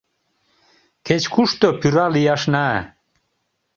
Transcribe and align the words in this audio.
Кеч-кушто 1.05 1.67
пӱра 1.79 2.05
лияшна 2.15 2.67